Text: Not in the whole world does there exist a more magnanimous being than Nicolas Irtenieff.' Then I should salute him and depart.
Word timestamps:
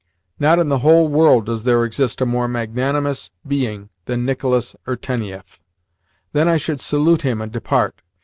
Not 0.39 0.57
in 0.57 0.67
the 0.69 0.79
whole 0.79 1.09
world 1.09 1.45
does 1.45 1.63
there 1.63 1.85
exist 1.85 2.21
a 2.21 2.25
more 2.25 2.47
magnanimous 2.47 3.29
being 3.47 3.91
than 4.05 4.25
Nicolas 4.25 4.75
Irtenieff.' 4.87 5.59
Then 6.33 6.47
I 6.47 6.57
should 6.57 6.81
salute 6.81 7.21
him 7.21 7.39
and 7.39 7.51
depart. 7.51 8.01